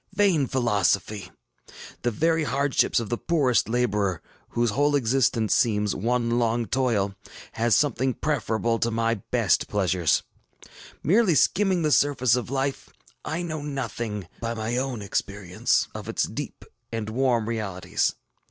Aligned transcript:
Vain 0.15 0.47
philosophy! 0.47 1.29
The 2.01 2.09
very 2.09 2.43
hardships 2.43 2.99
of 2.99 3.09
the 3.09 3.19
poorest 3.19 3.69
laborer, 3.69 4.23
whose 4.49 4.71
whole 4.71 4.95
existence 4.95 5.53
seems 5.53 5.93
one 5.95 6.39
long 6.39 6.65
toil, 6.65 7.13
has 7.51 7.75
something 7.75 8.15
preferable 8.15 8.79
to 8.79 8.89
my 8.89 9.13
best 9.29 9.67
pleasures. 9.67 10.23
ŌĆ£Merely 11.05 11.37
skimming 11.37 11.83
the 11.83 11.91
surface 11.91 12.35
of 12.35 12.49
life, 12.49 12.89
I 13.23 13.43
know 13.43 13.61
nothing, 13.61 14.27
by 14.39 14.55
my 14.55 14.75
own 14.75 15.03
experience, 15.03 15.87
of 15.93 16.09
its 16.09 16.23
deep 16.23 16.65
and 16.91 17.07
warm 17.07 17.47
realities. 17.47 18.15